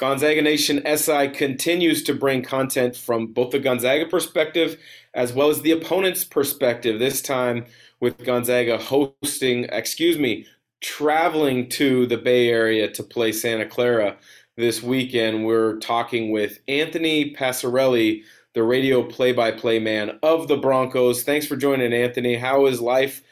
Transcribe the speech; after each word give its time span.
Gonzaga 0.00 0.40
Nation 0.40 0.82
SI 0.96 1.28
continues 1.28 2.02
to 2.04 2.14
bring 2.14 2.40
content 2.40 2.96
from 2.96 3.26
both 3.26 3.50
the 3.50 3.58
Gonzaga 3.58 4.06
perspective 4.06 4.78
as 5.12 5.34
well 5.34 5.50
as 5.50 5.60
the 5.60 5.72
opponent's 5.72 6.24
perspective. 6.24 6.98
This 6.98 7.20
time 7.20 7.66
with 8.00 8.16
Gonzaga 8.24 8.78
hosting, 8.78 9.64
excuse 9.64 10.18
me, 10.18 10.46
traveling 10.80 11.68
to 11.68 12.06
the 12.06 12.16
Bay 12.16 12.48
Area 12.48 12.90
to 12.90 13.02
play 13.02 13.30
Santa 13.30 13.66
Clara 13.66 14.16
this 14.56 14.82
weekend. 14.82 15.44
We're 15.44 15.76
talking 15.80 16.32
with 16.32 16.60
Anthony 16.66 17.34
Passarelli, 17.34 18.22
the 18.54 18.62
radio 18.62 19.02
play 19.02 19.32
by 19.32 19.50
play 19.50 19.78
man 19.78 20.18
of 20.22 20.48
the 20.48 20.56
Broncos. 20.56 21.24
Thanks 21.24 21.46
for 21.46 21.56
joining, 21.56 21.92
Anthony. 21.92 22.36
How 22.36 22.64
is 22.64 22.80
life 22.80 23.22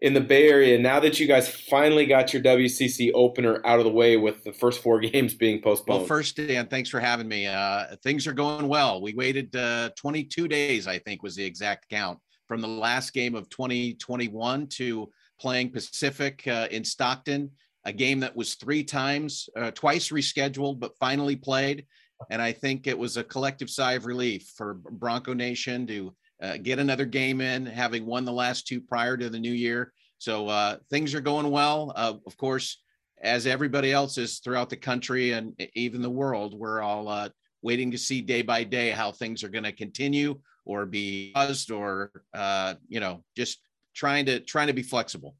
in 0.00 0.14
the 0.14 0.20
Bay 0.20 0.48
Area 0.48 0.78
now 0.78 1.00
that 1.00 1.18
you 1.18 1.26
guys 1.26 1.48
finally 1.48 2.06
got 2.06 2.32
your 2.32 2.42
WCC 2.42 3.10
opener 3.14 3.60
out 3.66 3.78
of 3.78 3.84
the 3.84 3.90
way 3.90 4.16
with 4.16 4.44
the 4.44 4.52
first 4.52 4.82
four 4.82 5.00
games 5.00 5.34
being 5.34 5.60
postponed? 5.60 6.00
Well, 6.00 6.06
first, 6.06 6.36
Dan, 6.36 6.66
thanks 6.68 6.88
for 6.88 7.00
having 7.00 7.28
me. 7.28 7.46
Uh, 7.46 7.96
things 8.02 8.26
are 8.26 8.32
going 8.32 8.68
well. 8.68 9.00
We 9.00 9.14
waited 9.14 9.54
uh, 9.56 9.90
22 9.96 10.48
days, 10.48 10.86
I 10.86 10.98
think 10.98 11.22
was 11.22 11.34
the 11.34 11.44
exact 11.44 11.88
count, 11.88 12.18
from 12.46 12.60
the 12.60 12.68
last 12.68 13.12
game 13.12 13.34
of 13.34 13.48
2021 13.48 14.68
to 14.68 15.10
playing 15.40 15.70
Pacific 15.70 16.46
uh, 16.46 16.68
in 16.70 16.84
Stockton, 16.84 17.50
a 17.84 17.92
game 17.92 18.20
that 18.20 18.36
was 18.36 18.54
three 18.54 18.84
times, 18.84 19.48
uh, 19.56 19.70
twice 19.72 20.10
rescheduled, 20.10 20.78
but 20.78 20.96
finally 20.98 21.36
played. 21.36 21.86
And 22.30 22.42
I 22.42 22.52
think 22.52 22.86
it 22.86 22.98
was 22.98 23.16
a 23.16 23.24
collective 23.24 23.70
sigh 23.70 23.92
of 23.92 24.06
relief 24.06 24.52
for 24.56 24.74
Bronco 24.74 25.32
Nation 25.32 25.86
to 25.86 26.12
uh, 26.42 26.56
get 26.56 26.78
another 26.78 27.04
game 27.04 27.40
in, 27.40 27.66
having 27.66 28.06
won 28.06 28.24
the 28.24 28.32
last 28.32 28.66
two 28.66 28.80
prior 28.80 29.16
to 29.16 29.28
the 29.28 29.38
new 29.38 29.52
year. 29.52 29.92
So 30.18 30.48
uh, 30.48 30.76
things 30.90 31.14
are 31.14 31.20
going 31.20 31.50
well. 31.50 31.92
Uh, 31.94 32.14
of 32.26 32.36
course, 32.36 32.82
as 33.20 33.46
everybody 33.46 33.92
else 33.92 34.18
is 34.18 34.38
throughout 34.38 34.70
the 34.70 34.76
country 34.76 35.32
and 35.32 35.54
even 35.74 36.02
the 36.02 36.10
world, 36.10 36.54
we're 36.58 36.80
all 36.80 37.08
uh, 37.08 37.28
waiting 37.62 37.90
to 37.90 37.98
see 37.98 38.20
day 38.20 38.42
by 38.42 38.64
day 38.64 38.90
how 38.90 39.12
things 39.12 39.42
are 39.42 39.48
going 39.48 39.64
to 39.64 39.72
continue 39.72 40.38
or 40.64 40.86
be 40.86 41.32
buzzed 41.32 41.70
or 41.70 42.10
uh, 42.34 42.74
you 42.88 43.00
know 43.00 43.24
just 43.36 43.58
trying 43.94 44.26
to 44.26 44.40
trying 44.40 44.68
to 44.68 44.72
be 44.72 44.82
flexible. 44.82 45.34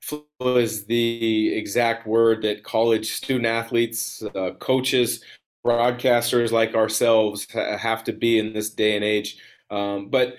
Flow 0.00 0.56
is 0.56 0.86
the 0.86 1.54
exact 1.54 2.06
word 2.06 2.42
that 2.42 2.64
college 2.64 3.12
student 3.12 3.46
athletes, 3.46 4.22
uh, 4.34 4.52
coaches, 4.58 5.22
broadcasters 5.64 6.52
like 6.52 6.74
ourselves 6.74 7.46
have 7.52 8.02
to 8.04 8.12
be 8.12 8.38
in 8.38 8.52
this 8.52 8.70
day 8.70 8.96
and 8.96 9.04
age. 9.04 9.38
Um, 9.70 10.08
but 10.08 10.36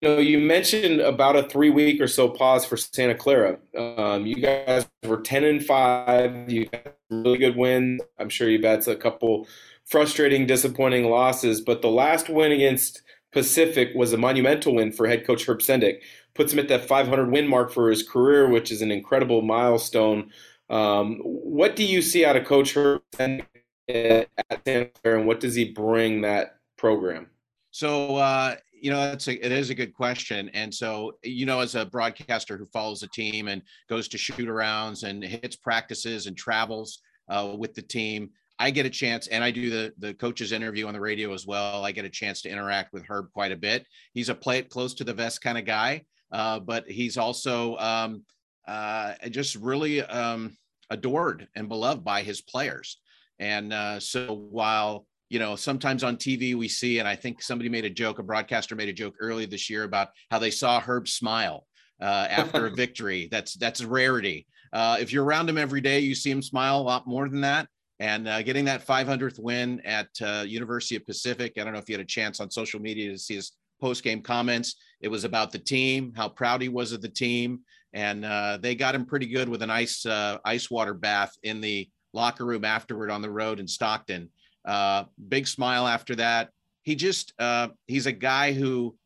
you 0.00 0.08
know, 0.08 0.18
you 0.18 0.38
mentioned 0.38 1.00
about 1.00 1.36
a 1.36 1.44
three 1.44 1.70
week 1.70 2.00
or 2.00 2.06
so 2.06 2.28
pause 2.28 2.64
for 2.64 2.76
Santa 2.76 3.14
Clara. 3.14 3.58
Um, 3.76 4.26
you 4.26 4.36
guys 4.36 4.86
were 5.04 5.20
ten 5.20 5.44
and 5.44 5.64
five. 5.64 6.50
You 6.50 6.66
got 6.66 6.94
really 7.10 7.38
good 7.38 7.56
wins. 7.56 8.02
I'm 8.18 8.28
sure 8.28 8.50
you've 8.50 8.64
had 8.64 8.86
a 8.86 8.96
couple 8.96 9.46
frustrating, 9.84 10.46
disappointing 10.46 11.08
losses, 11.08 11.60
but 11.60 11.82
the 11.82 11.88
last 11.88 12.28
win 12.28 12.52
against 12.52 13.02
Pacific 13.32 13.90
was 13.94 14.12
a 14.12 14.18
monumental 14.18 14.74
win 14.74 14.92
for 14.92 15.06
head 15.06 15.26
coach 15.26 15.46
Herb 15.46 15.58
Sendek. 15.60 16.00
Puts 16.34 16.52
him 16.52 16.58
at 16.58 16.68
that 16.68 16.86
500 16.86 17.30
win 17.30 17.46
mark 17.48 17.72
for 17.72 17.90
his 17.90 18.02
career, 18.02 18.48
which 18.48 18.70
is 18.70 18.82
an 18.82 18.90
incredible 18.90 19.42
milestone. 19.42 20.30
Um, 20.70 21.20
what 21.22 21.76
do 21.76 21.84
you 21.84 22.02
see 22.02 22.24
out 22.24 22.36
of 22.36 22.44
Coach 22.44 22.74
Herb 22.74 23.02
Sendek 23.14 23.46
at 23.88 24.28
Santa 24.66 24.86
Clara, 24.86 25.18
and 25.18 25.26
what 25.26 25.40
does 25.40 25.54
he 25.54 25.70
bring 25.70 26.22
that 26.22 26.58
program? 26.76 27.28
So 27.70 28.16
uh, 28.16 28.54
you 28.84 28.90
know, 28.90 29.00
that's 29.00 29.28
a, 29.28 29.46
it 29.46 29.50
is 29.50 29.70
a 29.70 29.74
good 29.74 29.94
question. 29.94 30.50
And 30.52 30.72
so, 30.72 31.12
you 31.22 31.46
know, 31.46 31.60
as 31.60 31.74
a 31.74 31.86
broadcaster 31.86 32.58
who 32.58 32.66
follows 32.66 33.00
the 33.00 33.08
team 33.08 33.48
and 33.48 33.62
goes 33.88 34.08
to 34.08 34.18
shoot 34.18 34.46
arounds 34.46 35.04
and 35.04 35.24
hits 35.24 35.56
practices 35.56 36.26
and 36.26 36.36
travels 36.36 37.00
uh, 37.30 37.54
with 37.56 37.72
the 37.72 37.80
team, 37.80 38.28
I 38.58 38.70
get 38.70 38.84
a 38.84 38.90
chance, 38.90 39.26
and 39.28 39.42
I 39.42 39.50
do 39.50 39.70
the 39.70 39.94
the 39.98 40.12
coach's 40.12 40.52
interview 40.52 40.86
on 40.86 40.92
the 40.92 41.00
radio 41.00 41.32
as 41.32 41.46
well. 41.46 41.82
I 41.82 41.92
get 41.92 42.04
a 42.04 42.10
chance 42.10 42.42
to 42.42 42.50
interact 42.50 42.92
with 42.92 43.06
Herb 43.08 43.30
quite 43.32 43.52
a 43.52 43.56
bit. 43.56 43.86
He's 44.12 44.28
a 44.28 44.34
play 44.34 44.58
it 44.58 44.68
close 44.68 44.92
to 44.94 45.04
the 45.04 45.14
vest 45.14 45.40
kind 45.40 45.56
of 45.56 45.64
guy, 45.64 46.04
uh, 46.30 46.60
but 46.60 46.86
he's 46.86 47.16
also 47.16 47.78
um, 47.78 48.22
uh, 48.68 49.14
just 49.30 49.56
really 49.56 50.02
um, 50.02 50.58
adored 50.90 51.48
and 51.56 51.70
beloved 51.70 52.04
by 52.04 52.22
his 52.22 52.42
players. 52.42 52.98
And 53.38 53.72
uh, 53.72 53.98
so 53.98 54.46
while 54.50 55.06
you 55.34 55.40
know, 55.40 55.56
sometimes 55.56 56.04
on 56.04 56.16
TV 56.16 56.54
we 56.54 56.68
see, 56.68 57.00
and 57.00 57.08
I 57.08 57.16
think 57.16 57.42
somebody 57.42 57.68
made 57.68 57.84
a 57.84 57.90
joke, 57.90 58.20
a 58.20 58.22
broadcaster 58.22 58.76
made 58.76 58.88
a 58.88 58.92
joke 58.92 59.16
earlier 59.18 59.48
this 59.48 59.68
year 59.68 59.82
about 59.82 60.10
how 60.30 60.38
they 60.38 60.52
saw 60.52 60.78
Herb 60.78 61.08
smile 61.08 61.66
uh, 62.00 62.28
after 62.30 62.68
a 62.68 62.70
victory. 62.76 63.26
That's 63.32 63.54
that's 63.54 63.80
a 63.80 63.88
rarity. 63.88 64.46
Uh, 64.72 64.96
if 65.00 65.12
you're 65.12 65.24
around 65.24 65.48
him 65.48 65.58
every 65.58 65.80
day, 65.80 65.98
you 65.98 66.14
see 66.14 66.30
him 66.30 66.40
smile 66.40 66.78
a 66.78 66.82
lot 66.82 67.08
more 67.08 67.28
than 67.28 67.40
that. 67.40 67.66
And 67.98 68.28
uh, 68.28 68.42
getting 68.42 68.64
that 68.66 68.86
500th 68.86 69.40
win 69.40 69.80
at 69.84 70.06
uh, 70.22 70.44
University 70.46 70.94
of 70.94 71.04
Pacific, 71.04 71.54
I 71.58 71.64
don't 71.64 71.72
know 71.72 71.80
if 71.80 71.88
you 71.88 71.94
had 71.96 72.00
a 72.00 72.06
chance 72.06 72.38
on 72.38 72.48
social 72.48 72.78
media 72.78 73.10
to 73.10 73.18
see 73.18 73.34
his 73.34 73.54
post 73.80 74.04
game 74.04 74.22
comments. 74.22 74.76
It 75.00 75.08
was 75.08 75.24
about 75.24 75.50
the 75.50 75.58
team, 75.58 76.12
how 76.14 76.28
proud 76.28 76.62
he 76.62 76.68
was 76.68 76.92
of 76.92 77.02
the 77.02 77.08
team, 77.08 77.58
and 77.92 78.24
uh, 78.24 78.58
they 78.62 78.76
got 78.76 78.94
him 78.94 79.04
pretty 79.04 79.26
good 79.26 79.48
with 79.48 79.62
an 79.62 79.70
ice 79.70 80.06
uh, 80.06 80.38
ice 80.44 80.70
water 80.70 80.94
bath 80.94 81.32
in 81.42 81.60
the 81.60 81.90
locker 82.12 82.46
room 82.46 82.64
afterward 82.64 83.10
on 83.10 83.20
the 83.20 83.30
road 83.30 83.58
in 83.58 83.66
Stockton. 83.66 84.30
Uh, 84.64 85.04
big 85.28 85.46
smile 85.46 85.86
after 85.86 86.16
that. 86.16 86.50
He 86.82 86.94
just 86.94 87.32
uh, 87.38 87.68
he's 87.86 88.06
a 88.06 88.12
guy 88.12 88.52
who 88.52 88.96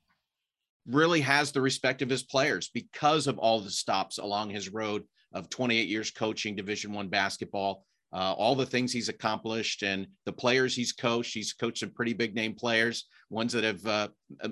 really 0.86 1.20
has 1.20 1.52
the 1.52 1.60
respect 1.60 2.02
of 2.02 2.08
his 2.08 2.22
players 2.22 2.70
because 2.72 3.26
of 3.26 3.38
all 3.38 3.60
the 3.60 3.70
stops 3.70 4.18
along 4.18 4.50
his 4.50 4.72
road 4.72 5.04
of 5.32 5.50
28 5.50 5.88
years 5.88 6.10
coaching 6.10 6.56
Division 6.56 6.92
One 6.92 7.08
basketball. 7.08 7.84
Uh, 8.10 8.32
all 8.32 8.54
the 8.54 8.64
things 8.64 8.90
he's 8.90 9.10
accomplished 9.10 9.82
and 9.82 10.06
the 10.24 10.32
players 10.32 10.74
he's 10.74 10.92
coached. 10.92 11.34
He's 11.34 11.52
coached 11.52 11.80
some 11.80 11.90
pretty 11.90 12.14
big 12.14 12.34
name 12.34 12.54
players, 12.54 13.04
ones 13.28 13.52
that 13.52 13.64
have 13.64 13.86
uh, 13.86 14.08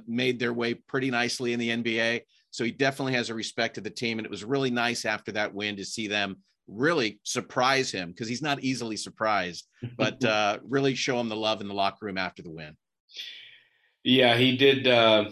made 0.06 0.38
their 0.38 0.52
way 0.52 0.74
pretty 0.74 1.10
nicely 1.10 1.54
in 1.54 1.58
the 1.58 1.70
NBA. 1.70 2.20
So 2.50 2.64
he 2.64 2.70
definitely 2.70 3.14
has 3.14 3.30
a 3.30 3.34
respect 3.34 3.76
to 3.76 3.80
the 3.80 3.88
team. 3.88 4.18
And 4.18 4.26
it 4.26 4.30
was 4.30 4.44
really 4.44 4.70
nice 4.70 5.06
after 5.06 5.32
that 5.32 5.54
win 5.54 5.76
to 5.76 5.86
see 5.86 6.06
them 6.06 6.36
really 6.68 7.18
surprise 7.22 7.90
him 7.90 8.10
because 8.10 8.28
he's 8.28 8.42
not 8.42 8.62
easily 8.62 8.96
surprised, 8.96 9.66
but 9.96 10.22
uh, 10.24 10.58
really 10.66 10.94
show 10.94 11.18
him 11.20 11.28
the 11.28 11.36
love 11.36 11.60
in 11.60 11.68
the 11.68 11.74
locker 11.74 12.06
room 12.06 12.18
after 12.18 12.42
the 12.42 12.50
win. 12.50 12.76
Yeah, 14.04 14.36
he 14.36 14.56
did 14.56 14.86
uh, 14.86 15.30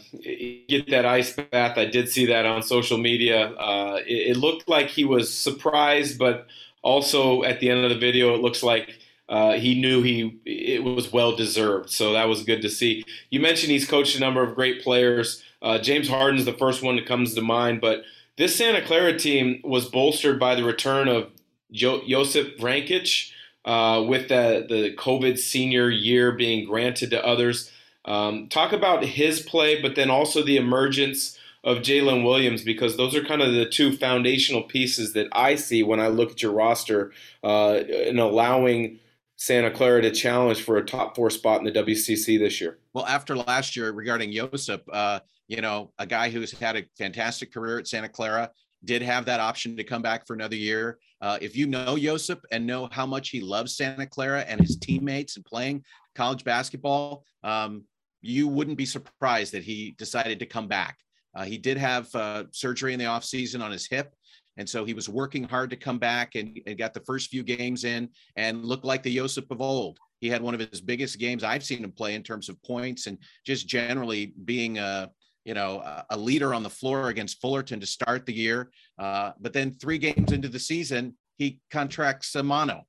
get 0.69 0.91
that 0.91 1.07
ice 1.07 1.33
bath. 1.33 1.79
I 1.79 1.85
did 1.85 2.09
see 2.09 2.27
that 2.27 2.45
on 2.45 2.61
social 2.61 2.99
media. 2.99 3.51
Uh, 3.53 4.01
it, 4.05 4.31
it, 4.31 4.37
looked 4.37 4.69
like 4.69 4.89
he 4.89 5.05
was 5.05 5.33
surprised, 5.33 6.19
but 6.19 6.49
also 6.83 7.45
at 7.45 7.61
the 7.61 7.71
end 7.71 7.85
of 7.85 7.91
the 7.91 7.99
video, 7.99 8.35
it 8.35 8.41
looks 8.41 8.65
like 8.65 8.99
uh, 9.29 9.53
he 9.53 9.81
knew 9.81 10.03
he 10.03 10.41
it 10.45 10.83
was 10.83 11.13
well 11.13 11.37
deserved. 11.37 11.89
So 11.91 12.15
that 12.15 12.29
was 12.29 12.43
good 12.43 12.63
to 12.63 12.69
see. 12.69 13.05
You 13.31 13.39
mentioned 13.39 13.71
he's 13.71 13.87
coached 13.87 14.17
a 14.17 14.21
number 14.21 14.43
of 14.43 14.57
great 14.57 14.83
players. 14.83 15.45
Uh, 15.63 15.79
James 15.79 16.09
Harden's 16.09 16.45
the 16.45 16.53
first 16.53 16.83
one 16.83 16.97
that 16.97 17.07
comes 17.07 17.35
to 17.35 17.43
mind, 17.43 17.81
but 17.81 18.03
this 18.37 18.57
Santa 18.57 18.83
Clara 18.83 19.19
team 19.19 19.61
was 19.63 19.89
bolstered 19.89 20.41
by 20.41 20.55
the 20.55 20.65
return 20.65 21.09
of 21.09 21.31
jo- 21.71 22.03
Josip 22.07 22.59
Vrankic, 22.59 23.31
uh, 23.65 24.05
with 24.07 24.29
the, 24.29 24.67
the 24.69 24.95
COVID 24.97 25.39
senior 25.39 25.89
year 25.89 26.33
being 26.33 26.67
granted 26.67 27.11
to 27.11 27.25
others. 27.25 27.71
Um, 28.05 28.49
talk 28.49 28.73
about 28.73 29.05
his 29.05 29.41
play, 29.41 29.81
but 29.81 29.95
then 29.95 30.11
also 30.11 30.43
the 30.43 30.59
emergence 30.59 31.39
of 31.63 31.79
Jalen 31.79 32.25
Williams, 32.25 32.63
because 32.63 32.99
those 32.99 33.15
are 33.15 33.25
kind 33.25 33.41
of 33.41 33.55
the 33.55 33.65
two 33.65 33.97
foundational 33.97 34.63
pieces 34.63 35.15
that 35.15 35.29
I 35.33 35.55
see 35.55 35.83
when 35.83 35.99
I 35.99 36.09
look 36.09 36.33
at 36.33 36.43
your 36.43 36.53
roster 36.53 37.13
uh, 37.43 37.81
allowing 38.19 38.99
Santa 39.37 39.71
Clara 39.71 40.03
to 40.03 40.11
challenge 40.11 40.63
for 40.63 40.77
a 40.77 40.85
top 40.85 41.17
four 41.17 41.31
spot 41.31 41.59
in 41.59 41.65
the 41.65 41.73
WCC 41.73 42.39
this 42.39 42.61
year. 42.61 42.79
Well, 42.93 43.07
after 43.07 43.37
last 43.37 43.77
year 43.77 43.91
regarding 43.93 44.33
Josip, 44.33 44.85
uh, 44.93 45.21
you 45.49 45.61
know, 45.61 45.93
a 45.99 46.07
guy 46.07 46.31
who's 46.31 46.53
had 46.53 46.77
a 46.77 46.85
fantastic 46.97 47.53
career 47.53 47.79
at 47.79 47.89
Santa 47.89 48.09
Clara, 48.09 48.51
did 48.85 49.03
have 49.03 49.25
that 49.25 49.41
option 49.41 49.77
to 49.77 49.85
come 49.85 50.03
back 50.03 50.27
for 50.27 50.35
another 50.35 50.57
year. 50.57 50.99
Uh, 51.21 51.39
if 51.41 51.57
you 51.57 51.67
know 51.67 51.97
Josip 51.97 52.45
and 52.53 52.67
know 52.67 52.89
how 52.93 53.07
much 53.07 53.31
he 53.31 53.41
loves 53.41 53.77
Santa 53.77 54.07
Clara 54.07 54.43
and 54.43 54.61
his 54.61 54.77
teammates 54.77 55.37
and 55.37 55.45
playing 55.45 55.85
college 56.15 56.45
basketball, 56.45 57.25
um, 57.43 57.85
you 58.21 58.47
wouldn't 58.47 58.79
be 58.79 58.87
surprised 58.87 59.53
that 59.53 59.63
he 59.63 59.95
decided 59.99 60.39
to 60.39 60.47
come 60.47 60.69
back. 60.69 60.99
Uh, 61.35 61.45
he 61.45 61.59
did 61.59 61.77
have 61.77 62.15
uh, 62.15 62.45
surgery 62.53 62.93
in 62.93 62.99
the 62.99 63.05
offseason 63.05 63.63
on 63.63 63.73
his 63.73 63.87
hip. 63.87 64.15
And 64.57 64.69
so 64.69 64.85
he 64.85 64.95
was 64.95 65.09
working 65.09 65.45
hard 65.45 65.71
to 65.71 65.77
come 65.77 65.99
back 65.99 66.35
and, 66.37 66.61
and, 66.67 66.79
got 66.79 66.95
the 66.95 67.01
first 67.01 67.29
few 67.29 67.43
games 67.43 67.85
in 67.85 68.09
and 68.37 68.65
looked 68.65 68.85
like 68.85 69.03
the 69.03 69.15
Josip 69.15 69.51
of 69.51 69.61
old. 69.61 69.99
He 70.21 70.29
had 70.29 70.43
one 70.43 70.55
of 70.55 70.61
his 70.61 70.81
biggest 70.81 71.19
games 71.19 71.43
I've 71.43 71.65
seen 71.65 71.83
him 71.83 71.93
play 71.93 72.15
in 72.15 72.23
terms 72.23 72.49
of 72.49 72.63
points 72.63 73.07
and 73.07 73.19
just 73.45 73.67
generally 73.67 74.33
being 74.45 74.79
a, 74.79 75.11
you 75.45 75.55
know, 75.55 76.03
a 76.11 76.17
leader 76.17 76.55
on 76.55 76.63
the 76.63 76.71
floor 76.71 77.09
against 77.09 77.41
Fullerton 77.41 77.81
to 77.81 77.87
start 77.87 78.25
the 78.25 78.33
year. 78.33 78.71
Uh, 78.99 79.33
but 79.41 79.53
then 79.53 79.73
three 79.73 79.99
games 79.99 80.33
into 80.33 80.49
the 80.49 80.59
season, 80.59 81.17
he 81.37 81.61
contracts 81.71 82.35
a 82.37 82.43
mono. 82.43 82.87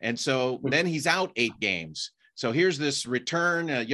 And 0.00 0.18
so 0.18 0.60
then 0.64 0.86
he's 0.86 1.06
out 1.06 1.30
eight 1.36 1.58
games. 1.60 2.10
So 2.34 2.50
here's 2.50 2.78
this 2.78 3.06
return. 3.06 3.70
Uh, 3.70 3.84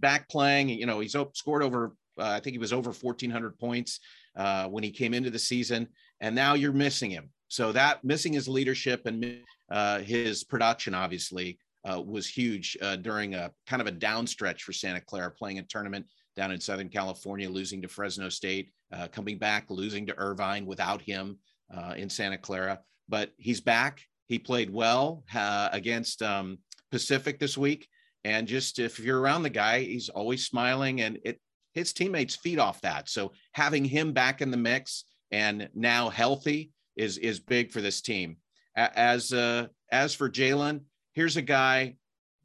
back 0.00 0.28
playing. 0.28 0.70
You 0.70 0.86
know, 0.86 1.00
he's 1.00 1.16
scored 1.34 1.62
over, 1.62 1.94
uh, 2.18 2.28
I 2.28 2.40
think 2.40 2.54
he 2.54 2.58
was 2.58 2.72
over 2.72 2.90
1,400 2.90 3.58
points 3.58 4.00
uh, 4.36 4.66
when 4.68 4.82
he 4.82 4.90
came 4.90 5.12
into 5.12 5.30
the 5.30 5.38
season. 5.38 5.88
And 6.20 6.34
now 6.34 6.54
you're 6.54 6.72
missing 6.72 7.10
him. 7.10 7.30
So 7.48 7.72
that 7.72 8.04
missing 8.04 8.32
his 8.32 8.48
leadership 8.48 9.06
and 9.06 9.40
uh, 9.70 10.00
his 10.00 10.44
production, 10.44 10.94
obviously, 10.94 11.58
uh, 11.88 12.00
was 12.00 12.28
huge 12.28 12.76
uh, 12.82 12.96
during 12.96 13.34
a 13.34 13.50
kind 13.66 13.80
of 13.80 13.88
a 13.88 13.92
downstretch 13.92 14.62
for 14.62 14.72
Santa 14.72 15.00
Clara, 15.00 15.30
playing 15.30 15.58
a 15.58 15.62
tournament 15.62 16.06
down 16.36 16.52
in 16.52 16.60
Southern 16.60 16.88
California, 16.88 17.48
losing 17.48 17.80
to 17.82 17.88
Fresno 17.88 18.28
State, 18.28 18.72
uh, 18.92 19.08
coming 19.08 19.38
back, 19.38 19.66
losing 19.70 20.06
to 20.06 20.18
Irvine 20.18 20.66
without 20.66 21.00
him 21.00 21.38
uh, 21.74 21.94
in 21.96 22.10
Santa 22.10 22.38
Clara. 22.38 22.80
But 23.08 23.32
he's 23.38 23.60
back. 23.60 24.02
He 24.26 24.38
played 24.38 24.70
well 24.70 25.24
against 25.72 26.20
um, 26.22 26.58
Pacific 26.90 27.38
this 27.38 27.56
week. 27.56 27.88
And 28.24 28.46
just 28.46 28.78
if 28.78 28.98
you're 28.98 29.20
around 29.20 29.42
the 29.42 29.50
guy, 29.50 29.80
he's 29.80 30.08
always 30.08 30.46
smiling 30.46 31.00
and 31.00 31.18
it 31.24 31.40
his 31.74 31.92
teammates 31.92 32.36
feed 32.36 32.58
off 32.58 32.80
that. 32.80 33.08
So 33.08 33.32
having 33.52 33.84
him 33.84 34.12
back 34.12 34.40
in 34.42 34.50
the 34.50 34.56
mix 34.56 35.04
and 35.30 35.68
now 35.74 36.08
healthy 36.08 36.72
is 36.96 37.18
is 37.18 37.40
big 37.40 37.70
for 37.70 37.80
this 37.80 38.00
team. 38.00 38.36
As 38.76 39.32
uh, 39.32 39.68
as 39.90 40.14
for 40.14 40.28
Jalen, 40.28 40.82
here's 41.14 41.36
a 41.36 41.42
guy 41.42 41.96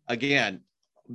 again 0.08 0.62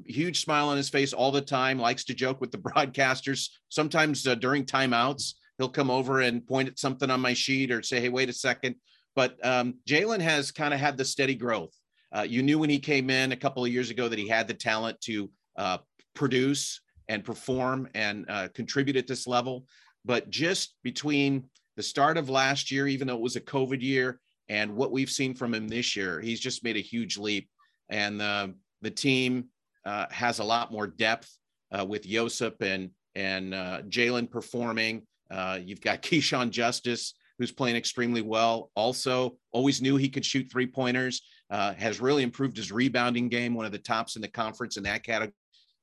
huge 0.05 0.43
smile 0.43 0.69
on 0.69 0.77
his 0.77 0.89
face 0.89 1.13
all 1.13 1.33
the 1.33 1.41
time 1.41 1.79
likes 1.79 2.05
to 2.05 2.15
joke 2.15 2.41
with 2.41 2.51
the 2.51 2.59
broadcasters. 2.71 3.49
Sometimes 3.69 4.27
uh, 4.27 4.35
during 4.35 4.65
timeouts 4.65 5.35
he'll 5.57 5.69
come 5.69 5.91
over 5.91 6.21
and 6.21 6.47
point 6.47 6.69
at 6.69 6.79
something 6.79 7.11
on 7.11 7.21
my 7.21 7.35
sheet 7.35 7.71
or 7.71 7.83
say 7.83 8.01
hey 8.01 8.09
wait 8.09 8.29
a 8.29 8.33
second. 8.33 8.75
But 9.17 9.45
um, 9.45 9.75
jalen 9.89 10.21
has 10.21 10.53
kind 10.53 10.75
of 10.75 10.81
had 10.81 10.97
the 10.97 11.05
steady 11.05 11.35
growth. 11.35 11.75
Uh, 12.15 12.23
you 12.23 12.43
knew 12.43 12.59
when 12.59 12.71
he 12.71 12.79
came 12.79 13.11
in 13.11 13.33
a 13.33 13.37
couple 13.37 13.65
of 13.65 13.71
years 13.71 13.91
ago 13.91 14.09
that 14.09 14.19
he 14.19 14.29
had 14.29 14.49
the 14.49 14.55
talent 14.55 15.01
to 15.03 15.31
uh, 15.57 15.79
produce 16.15 16.81
and 17.09 17.25
perform 17.25 17.89
and 17.95 18.27
uh, 18.29 18.49
contribute 18.55 18.97
at 18.97 19.07
this 19.07 19.27
level 19.27 19.67
but 20.05 20.31
just 20.31 20.75
between 20.83 21.45
the 21.77 21.83
start 21.83 22.17
of 22.17 22.29
last 22.29 22.71
year 22.71 22.87
even 22.87 23.07
though 23.07 23.17
it 23.17 23.21
was 23.21 23.37
a 23.37 23.41
covid 23.41 23.83
year 23.83 24.21
and 24.49 24.75
what 24.75 24.93
we've 24.93 25.11
seen 25.11 25.35
from 25.35 25.55
him 25.55 25.69
this 25.69 25.97
year 25.97 26.21
he's 26.21 26.41
just 26.41 26.65
made 26.65 26.77
a 26.77 26.81
huge 26.81 27.19
leap 27.19 27.49
and 27.89 28.21
uh, 28.21 28.49
the 28.83 28.91
team 28.91 29.47
uh, 29.85 30.07
has 30.11 30.39
a 30.39 30.45
lot 30.45 30.73
more 30.73 30.87
depth 30.87 31.31
uh, 31.77 31.85
with 31.85 32.07
Josip 32.07 32.61
and 32.61 32.91
and 33.15 33.55
uh, 33.55 33.83
Jalen 33.89 34.31
performing. 34.31 35.03
Uh, 35.31 35.59
you've 35.63 35.81
got 35.81 36.03
Keyshawn 36.03 36.51
Justice, 36.51 37.15
who's 37.39 37.53
playing 37.53 37.77
extremely 37.77 38.23
well. 38.23 38.71
Also, 38.77 39.39
always 39.53 39.81
knew 39.81 39.97
he 39.97 40.09
could 40.09 40.25
shoot 40.25 40.51
three 40.51 40.67
pointers. 40.67 41.23
Has 41.51 42.01
really 42.01 42.23
improved 42.23 42.57
his 42.57 42.71
rebounding 42.71 43.29
game, 43.29 43.55
one 43.55 43.67
of 43.67 43.73
the 43.73 43.79
tops 43.79 44.17
in 44.17 44.23
the 44.23 44.29
conference 44.29 44.77
in 44.77 44.83
that 44.85 45.03
category. 45.03 45.35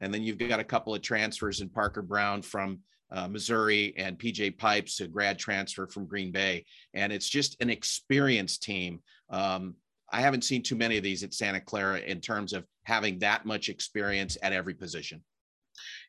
And 0.02 0.14
then 0.14 0.22
you've 0.22 0.38
got 0.38 0.60
a 0.60 0.64
couple 0.64 0.94
of 0.94 1.02
transfers 1.02 1.62
in 1.62 1.70
Parker 1.70 2.02
Braun 2.02 2.42
from 2.42 2.80
uh, 3.12 3.28
Missouri 3.28 3.94
and 3.98 4.18
PJ 4.18 4.58
Pipes, 4.58 5.00
a 5.00 5.08
grad 5.08 5.38
transfer 5.38 5.88
from 5.88 6.06
Green 6.06 6.32
Bay. 6.32 6.66
And 6.94 7.14
it's 7.14 7.30
just 7.30 7.56
an 7.62 7.70
experienced 7.70 8.64
team. 8.64 9.00
Um, 9.30 9.76
I 10.12 10.22
haven't 10.22 10.44
seen 10.44 10.64
too 10.64 10.76
many 10.76 10.98
of 10.98 11.04
these 11.04 11.24
at 11.24 11.34
Santa 11.34 11.60
Clara 11.60 12.00
in 12.00 12.22
terms 12.22 12.54
of 12.54 12.66
having 12.84 13.20
that 13.20 13.46
much 13.46 13.70
experience 13.70 14.38
at 14.42 14.54
every 14.54 14.74
position. 14.74 15.24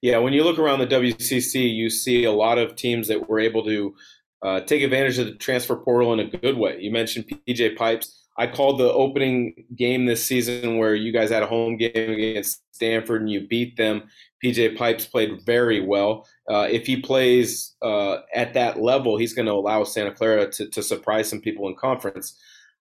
Yeah, 0.02 0.19
when 0.19 0.32
you 0.32 0.44
look 0.44 0.58
around 0.58 0.78
the 0.78 0.87
WCC, 0.87 1.75
you 1.75 1.90
see 1.90 2.25
a 2.25 2.32
lot 2.32 2.58
of 2.58 2.76
teams 2.76 3.08
that 3.08 3.28
were 3.28 3.40
able 3.40 3.64
to 3.64 3.94
uh, 4.42 4.60
take 4.60 4.82
advantage 4.82 5.19
of 5.19 5.26
the 5.26 5.34
transfer 5.34 5.76
portal 5.76 6.12
in 6.12 6.20
a 6.20 6.25
good 6.26 6.56
way. 6.56 6.78
You 6.81 6.90
mentioned 6.90 7.26
PJ 7.49 7.76
Pipes. 7.76 8.25
I 8.38 8.46
called 8.46 8.78
the 8.78 8.92
opening 8.92 9.64
game 9.74 10.04
this 10.04 10.24
season 10.24 10.76
where 10.76 10.94
you 10.94 11.12
guys 11.12 11.30
had 11.30 11.42
a 11.42 11.46
home 11.46 11.76
game 11.76 12.10
against 12.10 12.62
Stanford 12.72 13.22
and 13.22 13.30
you 13.30 13.46
beat 13.46 13.76
them. 13.76 14.02
PJ 14.44 14.76
Pipes 14.76 15.06
played 15.06 15.44
very 15.46 15.80
well. 15.80 16.28
Uh, 16.50 16.68
if 16.70 16.86
he 16.86 17.00
plays 17.00 17.74
uh, 17.82 18.18
at 18.34 18.52
that 18.54 18.80
level, 18.80 19.16
he's 19.16 19.32
going 19.32 19.46
to 19.46 19.52
allow 19.52 19.84
Santa 19.84 20.12
Clara 20.12 20.50
to, 20.52 20.68
to, 20.68 20.82
surprise 20.82 21.28
some 21.28 21.40
people 21.40 21.66
in 21.68 21.74
conference. 21.76 22.38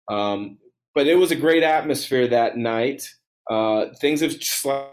Um, 0.09 0.57
but 0.93 1.07
it 1.07 1.15
was 1.15 1.31
a 1.31 1.35
great 1.35 1.63
atmosphere 1.63 2.27
that 2.27 2.57
night. 2.57 3.09
Uh, 3.49 3.85
things 4.01 4.21
have 4.21 4.33
slightly 4.43 4.91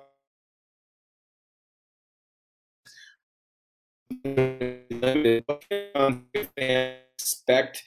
expect 6.56 7.82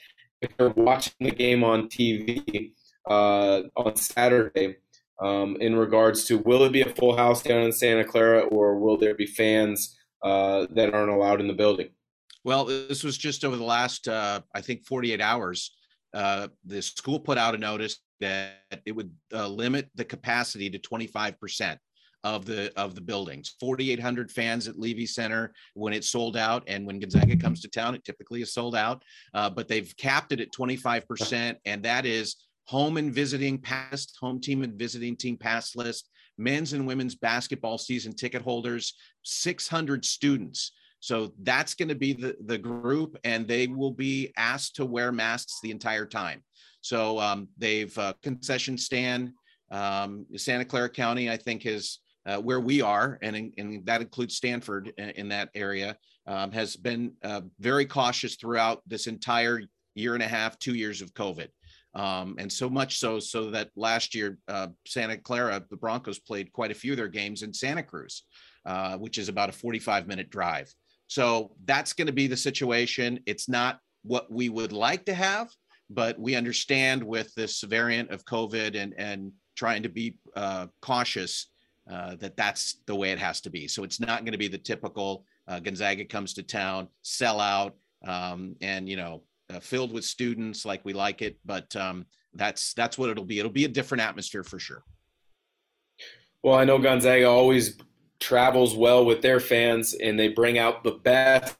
they're 0.57 0.69
watching 0.69 1.13
the 1.19 1.31
game 1.31 1.63
on 1.63 1.89
TV 1.89 2.73
uh, 3.09 3.61
on 3.75 3.95
Saturday 3.95 4.77
um, 5.21 5.57
in 5.59 5.75
regards 5.75 6.25
to 6.25 6.37
will 6.39 6.63
it 6.63 6.71
be 6.71 6.81
a 6.81 6.93
full 6.93 7.15
house 7.15 7.41
down 7.41 7.63
in 7.63 7.71
Santa 7.71 8.03
Clara 8.03 8.41
or 8.41 8.79
will 8.79 8.97
there 8.97 9.15
be 9.15 9.25
fans 9.25 9.97
uh, 10.23 10.65
that 10.71 10.93
aren't 10.93 11.11
allowed 11.11 11.39
in 11.39 11.47
the 11.47 11.53
building? 11.53 11.89
Well, 12.43 12.65
this 12.65 13.03
was 13.03 13.17
just 13.17 13.43
over 13.43 13.55
the 13.55 13.63
last, 13.63 14.07
uh, 14.07 14.41
I 14.53 14.61
think, 14.61 14.85
48 14.85 15.19
hours. 15.19 15.71
Uh, 16.13 16.47
the 16.63 16.81
school 16.81 17.19
put 17.19 17.37
out 17.37 17.55
a 17.55 17.57
notice 17.57 17.99
that 18.19 18.81
it 18.85 18.91
would 18.91 19.11
uh, 19.33 19.47
limit 19.47 19.89
the 19.95 20.05
capacity 20.05 20.69
to 20.69 20.79
25% 20.79 21.77
of 22.25 22.43
the 22.43 22.73
of 22.75 22.95
the 22.95 23.01
buildings 23.01 23.55
4800 23.59 24.31
fans 24.31 24.67
at 24.67 24.75
Leavey 24.75 25.07
Center 25.07 25.53
when 25.75 25.93
it's 25.93 26.09
sold 26.09 26.35
out 26.35 26.63
and 26.67 26.85
when 26.85 26.99
gonzaga 26.99 27.37
comes 27.37 27.61
to 27.61 27.69
town 27.69 27.95
it 27.95 28.03
typically 28.03 28.41
is 28.41 28.51
sold 28.51 28.75
out 28.75 29.03
uh, 29.35 29.49
but 29.49 29.67
they've 29.67 29.95
capped 29.95 30.31
it 30.33 30.41
at 30.41 30.51
25% 30.51 31.55
and 31.65 31.83
that 31.83 32.05
is 32.05 32.35
home 32.65 32.97
and 32.97 33.13
visiting 33.13 33.59
past 33.59 34.17
home 34.19 34.41
team 34.41 34.63
and 34.63 34.73
visiting 34.73 35.15
team 35.15 35.37
pass 35.37 35.75
list 35.75 36.09
men's 36.37 36.73
and 36.73 36.85
women's 36.85 37.15
basketball 37.15 37.77
season 37.77 38.11
ticket 38.13 38.41
holders 38.41 38.95
600 39.23 40.03
students 40.03 40.71
so 41.01 41.31
that's 41.43 41.75
going 41.75 41.89
to 41.89 41.95
be 41.95 42.13
the, 42.13 42.35
the 42.45 42.57
group, 42.57 43.15
and 43.23 43.47
they 43.47 43.67
will 43.67 43.91
be 43.91 44.33
asked 44.37 44.77
to 44.77 44.85
wear 44.87 45.11
masks 45.11 45.59
the 45.61 45.69
entire 45.69 46.07
time. 46.07 46.41
So 46.81 47.19
um, 47.19 47.47
they've 47.59 47.95
uh, 47.95 48.13
concession 48.23 48.75
stand. 48.75 49.31
Um, 49.69 50.25
Santa 50.35 50.65
Clara 50.65 50.89
County, 50.89 51.29
I 51.29 51.37
think, 51.37 51.67
is 51.67 51.99
uh, 52.25 52.37
where 52.37 52.59
we 52.59 52.81
are, 52.81 53.19
and, 53.21 53.53
and 53.57 53.85
that 53.85 54.01
includes 54.01 54.35
Stanford 54.35 54.93
in, 54.97 55.09
in 55.11 55.29
that 55.29 55.49
area, 55.55 55.97
um, 56.27 56.51
has 56.51 56.75
been 56.75 57.13
uh, 57.23 57.41
very 57.59 57.85
cautious 57.85 58.35
throughout 58.35 58.81
this 58.87 59.07
entire 59.07 59.61
year 59.93 60.13
and 60.13 60.23
a 60.23 60.27
half, 60.27 60.57
two 60.59 60.73
years 60.73 61.01
of 61.01 61.13
COVID. 61.13 61.47
Um, 61.93 62.35
and 62.37 62.51
so 62.51 62.69
much 62.69 62.97
so, 62.99 63.19
so 63.19 63.49
that 63.51 63.69
last 63.75 64.13
year, 64.13 64.37
uh, 64.49 64.67
Santa 64.85 65.17
Clara, 65.17 65.63
the 65.69 65.77
Broncos 65.77 66.19
played 66.19 66.51
quite 66.51 66.71
a 66.71 66.75
few 66.75 66.91
of 66.91 66.97
their 66.97 67.07
games 67.07 67.41
in 67.41 67.53
Santa 67.53 67.83
Cruz, 67.83 68.23
uh, 68.65 68.97
which 68.97 69.17
is 69.17 69.29
about 69.29 69.49
a 69.49 69.53
45 69.53 70.07
minute 70.07 70.29
drive. 70.29 70.73
So 71.07 71.51
that's 71.63 71.93
going 71.93 72.07
to 72.07 72.13
be 72.13 72.27
the 72.27 72.35
situation. 72.35 73.21
It's 73.25 73.47
not 73.47 73.79
what 74.03 74.29
we 74.29 74.49
would 74.49 74.73
like 74.73 75.05
to 75.05 75.13
have, 75.13 75.49
but 75.89 76.19
we 76.19 76.35
understand 76.35 77.01
with 77.01 77.33
this 77.35 77.61
variant 77.61 78.11
of 78.11 78.25
COVID 78.25 78.75
and, 78.75 78.93
and 78.97 79.31
trying 79.55 79.83
to 79.83 79.89
be 79.89 80.17
uh, 80.35 80.67
cautious 80.81 81.47
uh, 81.89 82.15
that 82.15 82.35
that's 82.35 82.77
the 82.85 82.95
way 82.95 83.11
it 83.11 83.19
has 83.19 83.41
to 83.41 83.49
be. 83.49 83.67
So 83.67 83.83
it's 83.83 83.99
not 83.99 84.25
going 84.25 84.31
to 84.31 84.37
be 84.37 84.47
the 84.47 84.57
typical 84.57 85.25
uh, 85.47 85.59
Gonzaga 85.59 86.05
comes 86.05 86.33
to 86.33 86.43
town, 86.43 86.87
sell 87.01 87.39
out, 87.39 87.75
um, 88.05 88.55
and 88.61 88.89
you 88.89 88.95
know, 88.95 89.21
uh, 89.53 89.59
filled 89.59 89.91
with 89.91 90.03
students 90.03 90.65
like 90.65 90.83
we 90.83 90.93
like 90.93 91.21
it. 91.21 91.37
But 91.45 91.75
um, 91.75 92.05
that's 92.33 92.73
that's 92.73 92.97
what 92.97 93.09
it'll 93.09 93.25
be. 93.25 93.39
It'll 93.39 93.51
be 93.51 93.65
a 93.65 93.69
different 93.69 94.01
atmosphere 94.01 94.43
for 94.43 94.59
sure. 94.59 94.83
Well, 96.43 96.55
I 96.55 96.63
know 96.63 96.77
Gonzaga 96.77 97.25
always 97.25 97.77
travels 98.19 98.75
well 98.75 99.05
with 99.05 99.21
their 99.21 99.39
fans 99.39 99.93
and 99.93 100.19
they 100.19 100.29
bring 100.29 100.57
out 100.57 100.83
the 100.83 100.91
best 100.91 101.57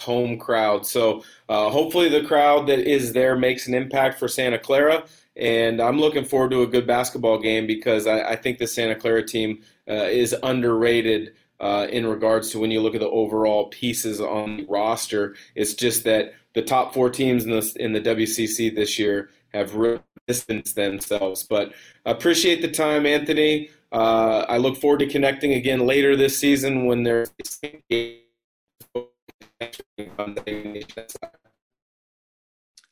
home 0.00 0.38
crowd. 0.38 0.86
So 0.86 1.24
uh, 1.48 1.70
hopefully 1.70 2.08
the 2.08 2.24
crowd 2.24 2.66
that 2.68 2.80
is 2.80 3.12
there 3.12 3.36
makes 3.36 3.66
an 3.66 3.74
impact 3.74 4.18
for 4.18 4.28
Santa 4.28 4.58
Clara. 4.58 5.04
And 5.40 5.80
I'm 5.80 5.98
looking 5.98 6.24
forward 6.24 6.50
to 6.50 6.62
a 6.62 6.66
good 6.66 6.86
basketball 6.86 7.38
game 7.38 7.66
because 7.66 8.06
I, 8.06 8.20
I 8.32 8.36
think 8.36 8.58
the 8.58 8.66
Santa 8.66 8.94
Clara 8.94 9.26
team 9.26 9.62
uh, 9.88 9.94
is 9.94 10.36
underrated 10.42 11.32
uh, 11.60 11.86
in 11.90 12.06
regards 12.06 12.50
to 12.50 12.58
when 12.58 12.70
you 12.70 12.80
look 12.80 12.94
at 12.94 13.00
the 13.00 13.08
overall 13.08 13.68
pieces 13.68 14.20
on 14.20 14.58
the 14.58 14.66
roster. 14.66 15.34
It's 15.54 15.74
just 15.74 16.04
that 16.04 16.34
the 16.54 16.62
top 16.62 16.92
four 16.92 17.08
teams 17.08 17.44
in 17.44 17.50
the 17.50 17.76
in 17.76 17.92
the 17.92 18.00
WCC 18.00 18.74
this 18.74 18.98
year 18.98 19.30
have 19.54 19.74
really 19.74 20.00
distanced 20.26 20.76
themselves. 20.76 21.42
But 21.42 21.72
appreciate 22.04 22.60
the 22.60 22.70
time, 22.70 23.06
Anthony. 23.06 23.70
Uh, 23.92 24.44
I 24.48 24.58
look 24.58 24.76
forward 24.76 25.00
to 25.00 25.06
connecting 25.06 25.54
again 25.54 25.86
later 25.86 26.16
this 26.16 26.38
season 26.38 26.86
when 26.86 27.02
there's. 27.02 27.30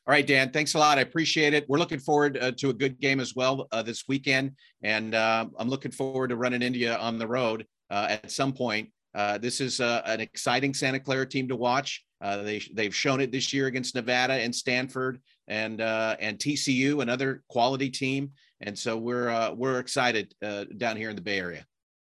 All 0.09 0.13
right, 0.13 0.25
Dan, 0.25 0.49
thanks 0.49 0.73
a 0.73 0.79
lot. 0.79 0.97
I 0.97 1.01
appreciate 1.01 1.53
it. 1.53 1.69
We're 1.69 1.77
looking 1.77 1.99
forward 1.99 2.35
uh, 2.41 2.51
to 2.53 2.71
a 2.71 2.73
good 2.73 2.99
game 2.99 3.19
as 3.19 3.35
well 3.35 3.67
uh, 3.71 3.83
this 3.83 4.07
weekend. 4.07 4.53
And 4.81 5.13
uh, 5.13 5.45
I'm 5.59 5.69
looking 5.69 5.91
forward 5.91 6.29
to 6.29 6.35
running 6.35 6.63
India 6.63 6.97
on 6.97 7.19
the 7.19 7.27
road 7.27 7.67
uh, 7.91 8.07
at 8.09 8.31
some 8.31 8.51
point. 8.51 8.89
Uh, 9.13 9.37
this 9.37 9.61
is 9.61 9.79
uh, 9.79 10.01
an 10.07 10.19
exciting 10.19 10.73
Santa 10.73 10.99
Clara 10.99 11.27
team 11.27 11.47
to 11.49 11.55
watch. 11.55 12.03
they, 12.21 12.59
they've 12.73 12.95
shown 12.95 13.21
it 13.21 13.31
this 13.31 13.53
year 13.53 13.67
against 13.67 13.93
Nevada 13.93 14.33
and 14.33 14.55
Stanford 14.55 15.21
and, 15.47 15.79
and 15.79 16.39
TCU, 16.39 17.03
another 17.03 17.43
quality 17.47 17.91
team. 17.91 18.31
And 18.61 18.75
so 18.75 18.97
we're 18.97 19.53
we're 19.53 19.77
excited 19.77 20.33
down 20.77 20.97
here 20.97 21.11
in 21.11 21.17
the 21.17 21.21
Bay 21.21 21.37
Area. 21.37 21.67